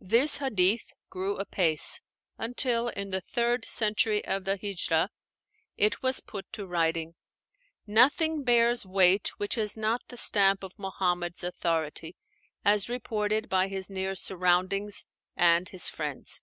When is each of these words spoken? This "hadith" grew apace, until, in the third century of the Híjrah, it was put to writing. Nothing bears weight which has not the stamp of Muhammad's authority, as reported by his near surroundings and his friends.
This 0.00 0.38
"hadith" 0.38 0.90
grew 1.10 1.36
apace, 1.36 2.00
until, 2.38 2.88
in 2.88 3.10
the 3.10 3.20
third 3.20 3.66
century 3.66 4.24
of 4.24 4.44
the 4.44 4.56
Híjrah, 4.56 5.08
it 5.76 6.02
was 6.02 6.20
put 6.20 6.50
to 6.54 6.66
writing. 6.66 7.14
Nothing 7.86 8.42
bears 8.42 8.86
weight 8.86 9.32
which 9.38 9.56
has 9.56 9.76
not 9.76 10.00
the 10.08 10.16
stamp 10.16 10.62
of 10.64 10.78
Muhammad's 10.78 11.44
authority, 11.44 12.16
as 12.64 12.88
reported 12.88 13.50
by 13.50 13.68
his 13.68 13.90
near 13.90 14.14
surroundings 14.14 15.04
and 15.36 15.68
his 15.68 15.90
friends. 15.90 16.40